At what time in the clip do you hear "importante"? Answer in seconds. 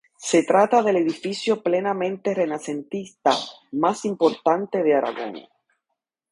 4.03-4.81